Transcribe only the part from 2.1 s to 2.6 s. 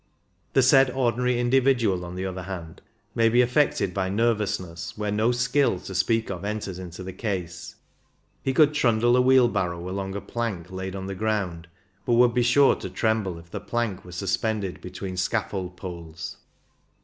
the other